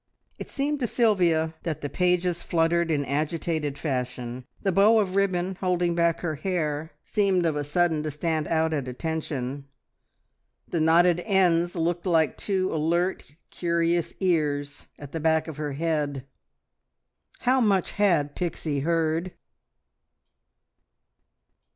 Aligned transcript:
It 0.39 0.49
seemed 0.49 0.79
to 0.79 0.87
Sylvia 0.87 1.53
that 1.61 1.81
the 1.81 1.87
pages 1.87 2.41
fluttered 2.41 2.89
in 2.89 3.05
agitated 3.05 3.77
fashion, 3.77 4.45
the 4.63 4.71
bow 4.71 4.97
of 4.97 5.15
ribbon 5.15 5.57
holding 5.59 5.93
back 5.93 6.21
her 6.21 6.33
hair 6.37 6.93
seemed 7.03 7.45
of 7.45 7.55
a 7.55 7.63
sudden 7.63 8.01
to 8.01 8.09
stand 8.09 8.47
out 8.47 8.73
at 8.73 8.87
attention, 8.87 9.67
the 10.67 10.79
knotted 10.79 11.19
ends 11.19 11.75
looked 11.75 12.07
like 12.07 12.35
two 12.35 12.73
alert, 12.73 13.35
curious 13.51 14.15
ears 14.21 14.87
at 14.97 15.11
the 15.11 15.19
back 15.19 15.47
of 15.47 15.57
her 15.57 15.73
head. 15.73 16.25
How 17.41 17.61
much 17.61 17.91
had 17.91 18.33
Pixie 18.35 18.79
heard? 18.79 19.33